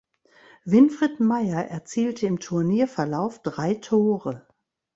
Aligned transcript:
Winfried 0.65 1.19
Maier 1.19 1.65
erzielte 1.67 2.25
im 2.25 2.39
Turnierverlauf 2.39 3.39
drei 3.43 3.75
Tore. 3.75 4.47